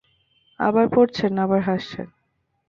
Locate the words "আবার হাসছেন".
1.39-2.07